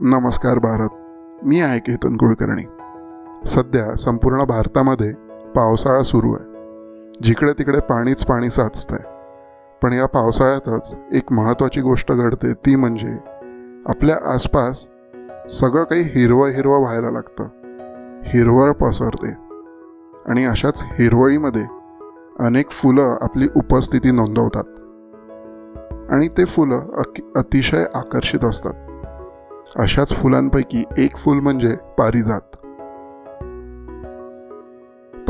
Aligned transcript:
नमस्कार 0.00 0.58
भारत. 0.58 0.88
मी 1.44 1.60
आहे 1.60 1.78
केतन 1.78 2.16
कुलकर्णी. 2.16 2.62
सध्या 3.46 3.94
संपूर्ण 3.94 4.44
भारतामध्ये 4.44 5.12
पावसाळा 5.56 6.02
सुरू 6.02 6.34
आहे. 6.34 6.44
जिकडे 7.22 7.52
तिकडे 7.52 7.80
पाणीच 7.80 8.24
पाणी 8.24 8.50
साचतंय. 8.50 8.98
पण 9.82 9.92
या 9.92 10.06
पावसाळ्यातच 10.06 10.96
एक 11.12 11.32
महत्त्वाची 11.32 11.80
गोष्ट 11.80 12.12
घडते 12.12 12.52
ती 12.52 12.76
म्हणजे 12.76 13.16
आपल्या 13.86 14.34
आसपास 14.34 14.86
सगळं 15.50 15.84
काही 15.84 16.02
हिरवं 16.02 16.48
हिरवं 16.48 16.80
व्हायला 16.80 17.10
लागतं. 17.10 17.44
हिरवळ 18.24 18.72
पसरते. 18.72 19.34
आणि 20.26 20.44
अशाच 20.44 20.84
हिरवळीमध्ये 20.84 21.64
अनेक 22.40 22.70
फुलं 22.70 23.16
आपली 23.20 23.48
उपस्थिती 23.56 24.10
नोंदवतात. 24.10 24.64
आणि 26.10 26.28
ते 26.28 26.44
फुलं 26.44 26.80
अक 26.80 27.36
अतिशय 27.36 27.84
आकर्षित 27.94 28.44
असतात. 28.44 28.72
अशाच 29.76 30.12
फुलांपैकी 30.12 30.84
एक 30.98 31.16
फूल 31.16 31.40
म्हणजे 31.40 31.76
पारिजात. 31.98 32.40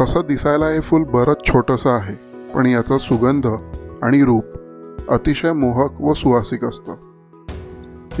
तसं 0.00 0.20
दिसायला 0.28 0.66
हे 0.66 0.80
फूल 0.80 1.04
बरंच 1.04 1.36
छोटंसं 1.46 1.90
आहे 1.90 2.14
पण 2.54 2.66
याचा 2.66 2.98
सुगंध 2.98 3.46
आणि 4.02 4.24
रूप 4.24 4.44
अतिशय 5.08 5.52
मोहक 5.52 6.00
व 6.00 6.12
सुवासिक 6.12 6.64
असतं. 6.64 6.94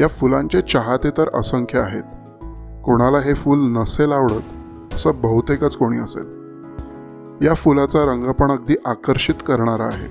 या 0.00 0.08
फुलांचे 0.08 0.60
चाहते 0.60 1.10
तर 1.10 1.38
असंख्य 1.38 1.78
आहेत. 1.78 2.02
कोणाला 2.84 3.18
हे 3.18 3.34
फूल 3.34 3.58
नसेल 3.58 4.12
आवडत 4.12 4.94
असं 4.94 5.20
बहुतेकच 5.20 5.76
कोणी 5.76 5.98
असेल. 5.98 6.26
या 7.46 7.54
फुलाचा 7.54 8.04
रंग 8.04 8.24
पण 8.24 8.50
अगदी 8.50 8.74
आकर्षित 8.86 9.34
करणारा 9.46 9.84
आहे. 9.84 10.08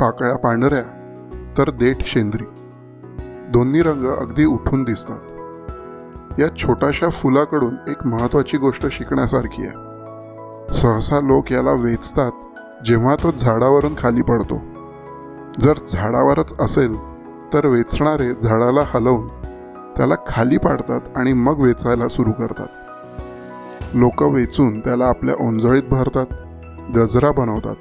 पाकळ्या 0.00 0.36
पांढऱ्या 0.36 0.82
तर 1.58 1.70
देठ 1.70 1.96
शेंद्री. 2.00 2.44
दोन्ही 3.48 3.82
रंग 3.82 4.04
अगदी 4.04 4.44
उठून 4.44 4.84
दिसतात. 4.84 5.18
या 6.40 6.56
छोट्याशा 6.56 7.08
फुलाकडून 7.08 7.74
एक 7.88 8.06
महत्त्वाची 8.06 8.56
गोष्ट 8.56 8.86
शिकण्यासारखी 8.86 9.62
आहे. 9.62 10.74
सहसा 10.74 11.20
लोक 11.20 11.52
याला 11.52 11.72
वेचतात 11.72 12.32
जेव्हा 12.84 13.16
तो 13.22 13.30
झाडावरून 13.30 13.94
खाली 13.98 14.22
पडतो. 14.22 14.60
जर 15.60 15.72
झाडावरच 15.88 16.60
असेल 16.60 16.96
तर 17.54 17.66
वेचणारे 17.66 18.34
झाडाला 18.34 18.80
हलवून 18.86 19.26
त्याला 19.96 20.14
खाली 20.26 20.58
पाडतात 20.58 21.00
आणि 21.16 21.32
मग 21.32 21.60
वेचायला 21.60 22.08
सुरू 22.08 22.32
करतात. 22.32 22.66
लोक 23.94 24.22
वेचून 24.22 24.80
त्याला 24.80 25.06
आपल्या 25.06 25.34
ओंजळीत 25.40 25.82
भरतात 25.90 26.26
गजरा 26.96 27.30
बनवतात 27.30 27.76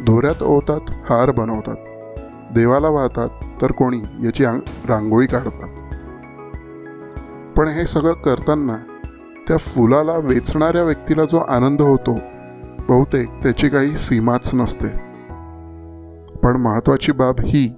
दोऱ्यात 0.00 0.42
ओवतात 0.42 0.80
हार 0.88 1.30
बनवतात 1.30 1.76
देवाला 2.54 2.88
वाहतात 2.88 3.28
तर 3.62 3.72
कोणी 3.72 4.02
याची 4.24 4.44
रांगोळी 4.88 5.26
काढतात. 5.26 5.68
पण 7.58 7.68
हे 7.68 7.84
सगळं 7.84 8.12
करताना 8.12 8.76
त्या 9.48 9.56
फुलाला 9.56 10.16
वेचणाऱ्या 10.16 10.82
व्यक्तीला 10.82 11.24
जो 11.24 11.38
आनंद 11.38 11.82
होतो 11.82 12.18
बहुतेक 12.88 13.28
त्याची 13.42 13.68
काही 13.68 13.96
सीमाच 13.96 14.50
नसते. 14.54 14.88
पण 16.36 16.56
महत्वाची 16.56 17.12
बाब 17.12 17.40
ही 17.40 17.76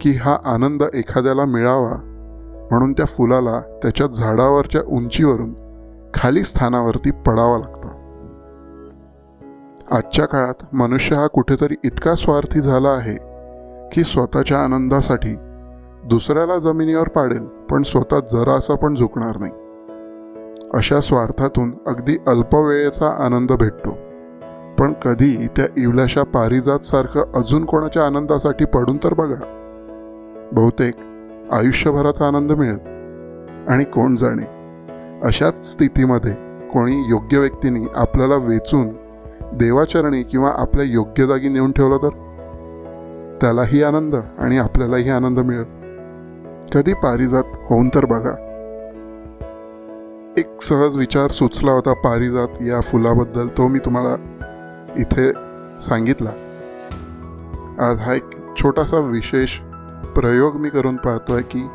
की 0.00 0.10
हा 0.10 0.36
आनंद 0.44 0.82
एखाद्याला 0.94 1.44
मिळावा 1.44 1.92
म्हणून 2.70 2.92
त्या 2.92 3.06
फुलाला 3.06 3.60
त्याच्या 3.60 4.06
झाडावरच्या 4.06 4.80
उंचीवरून 4.86 5.54
खाली 6.14 6.42
स्थानावरती 6.42 7.10
पडावा 7.10 7.58
लागतं. 7.58 7.88
आजच्या 9.90 10.26
काळात 10.26 10.74
मनुष्य 10.74 11.16
हा 11.16 11.26
कुठेतरी 11.26 11.74
इतका 11.84 12.14
स्वार्थी 12.14 12.60
झाला 12.60 12.88
आहे 12.88 13.27
की 13.92 14.04
स्वतःच्या 14.04 14.58
आनंदासाठी 14.58 15.36
दुसऱ्याला 16.04 16.58
जमिनीवर 16.58 17.08
पाडेल 17.08 17.44
पण 17.44 17.82
स्वतः 17.82 18.20
जरासा 18.20 18.74
पण 18.74 18.94
झुकणार 18.94 19.36
नाही. 19.36 19.52
अशा 20.74 21.00
स्वार्थातून 21.00 21.70
अगदी 21.86 22.16
अल्पवेळेचा 22.26 23.24
आनंद 23.24 23.52
भेटतो. 23.52 23.90
पण 24.78 24.92
कधी 24.92 25.46
त्या 25.56 25.66
इवल्याशा 25.76 26.22
पारिजातसारखं 26.22 27.22
अजून 27.34 27.64
कोणाच्या 27.64 28.06
आनंदासाठी 28.06 28.64
पडून 28.64 28.96
तर 28.96 29.14
बघा. 29.14 29.54
बहुतेक 30.52 30.94
आयुष्यभराचा 31.52 32.26
आनंद 32.26 32.52
मिळेल. 32.52 32.78
आणि 33.68 33.84
कोण 33.84 34.16
जाणे? 34.16 34.44
अशाच 35.26 35.72
स्थितीमध्ये 35.72 36.32
कोणी 36.68 37.04
योग्य 37.08 37.38
व्यक्तीने 37.38 37.86
आपल्याला 37.96 38.34
वेचून 38.34 38.88
देवाचरणी 39.52 40.22
किंवा 40.22 40.52
आपल्या 40.56 40.84
योग्य 40.84 41.26
जागी 41.26 41.48
नेऊन 41.48 41.72
ठेवलं 41.72 41.96
तर? 41.96 42.08
त्यालाही 43.40 43.82
आनंद 43.82 44.14
आणि 44.38 44.58
आपल्यालाही 44.58 45.10
आनंद 45.10 45.38
मिळेल. 45.38 45.64
कधी 46.74 46.92
पारिजात 46.92 47.44
होऊन 47.68 47.88
तर 47.88 48.04
बघा. 48.04 48.32
एक 50.38 50.62
सहज 50.62 50.96
विचार 50.96 51.30
सुचला 51.30 51.72
होता 51.72 51.92
पारिजात 51.92 52.62
या 52.62 52.80
फुलाबद्दल 52.80 53.48
तो 53.48 53.68
मी 53.68 53.78
तुम्हाला 53.78 54.14
इथे 54.96 55.32
सांगितला. 55.80 56.30
आज 57.90 57.98
हा 57.98 58.14
एक 58.14 58.24
छोटासा 58.56 58.98
विशेष 58.98 59.58
प्रयोग 60.14 60.54
मी 60.54 60.68
करून 60.68 60.96
पाहतोय 60.96 61.42
की 61.42 61.66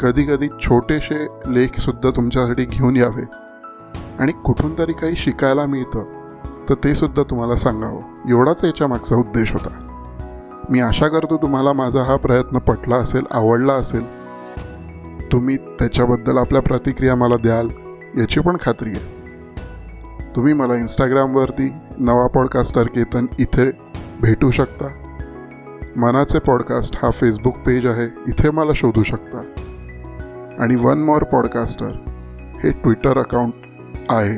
कधी 0.00 0.22
कधी 0.22 0.48
छोटेसे 0.60 1.26
लेखसुद्धा 1.46 2.10
तुमच्यासाठी 2.10 2.64
घेऊन 2.64 2.96
यावे 2.96 3.24
आणि 4.18 4.32
कुठून 4.32 4.78
तरी 4.78 4.92
काही 4.92 5.16
शिकायला 5.16 5.66
मिळतं 5.66 6.04
तर 6.68 6.74
ते 6.84 6.94
सुद्धा 6.94 7.22
तुम्हाला 7.22 7.56
सांगावं. 7.56 8.30
एवढाच 8.30 8.64
याच्या 8.64 8.86
मागचा 8.86 9.16
उद्देश 9.16 9.52
होता. 9.52 9.83
मी 10.70 10.80
आशा 10.80 11.08
करतो 11.08 11.36
तुम्हाला 11.36 11.72
माझा 11.72 12.02
हा 12.02 12.16
प्रयत्न 12.16 12.58
पटला 12.58 12.96
असेल 12.96 13.22
आवडला 13.30 13.72
असेल. 13.72 14.04
तुम्ही 15.32 15.56
त्याच्याबद्दल 15.56 16.38
आपल्या 16.38 16.62
प्रतिक्रिया 16.62 17.14
मला 17.14 17.36
द्याल 17.36 17.68
याची 18.18 18.40
पण 18.40 18.56
खात्री 18.60 18.90
आहे. 18.90 19.24
तुम्ही 20.36 20.52
मला 20.52 20.74
इंस्टाग्रामवरती 20.74 21.72
नवा 21.98 22.26
पॉडकास्टर 22.26 22.82
केतन 22.82 23.26
इथे 23.38 23.70
भेटू 24.20 24.50
शकता. 24.50 24.86
मनाचे 25.96 26.38
पॉडकास्ट 26.38 26.98
हा 27.02 27.10
फेसबुक 27.10 27.56
पेज 27.66 27.86
आहे 27.86 28.24
इथे 28.28 28.50
मला 28.50 28.72
शोधू 28.74 29.02
शकता. 29.02 29.38
आणि 30.58 30.76
वन 30.76 30.98
मोर 30.98 31.22
पॉडकास्टर 31.22 31.90
हे 32.64 32.70
ट्विटर 32.70 33.18
अकाउंट 33.18 33.52
आहे 34.08 34.34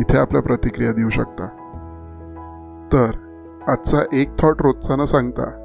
इथे 0.00 0.18
आपल्या 0.18 0.42
प्रतिक्रिया 0.42 0.92
देऊ 0.92 1.08
शकता. 1.08 1.46
तर 2.92 3.10
आजचा 3.68 3.98
एक 4.12 4.28
थॉट 4.38 4.62
रोजचा 4.62 4.96
न 4.96 5.04
सांगता 5.04 5.56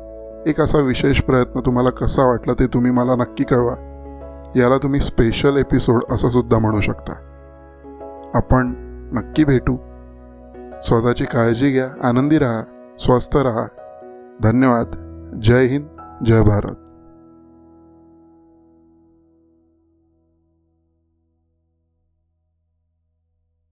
एक 0.47 0.61
असा 0.61 0.78
विशेष 0.78 1.22
प्रयत्न 1.22 1.59
तुम्हाला 1.59 1.89
कसा 1.89 2.25
वाटला 2.25 2.53
ते 2.53 2.67
तुम्ही 2.67 2.91
मला 2.91 3.16
नक्की 3.16 3.44
कळवा. 3.44 3.73
याला 4.56 4.78
तुम्ही 4.78 5.00
स्पेशल 5.00 5.57
एपिसोड 5.57 6.00
असं 6.11 6.29
सुद्धा 6.29 6.57
म्हणू 6.57 6.81
शकता. 6.81 7.13
आपण 8.33 8.73
नक्की 9.13 9.44
भेटू. 9.44 9.75
स्वतःची 10.83 11.25
काळजी 11.25 11.72
घ्या 11.72 12.07
आनंदी 12.07 12.39
राहा 12.39 12.61
स्वस्थ 13.00 13.38
राहा. 13.38 13.66
धन्यवाद. 14.44 14.91
जय 15.41 15.66
हिंद 15.66 15.88
जय 16.25 16.41
भारत. 16.41 16.75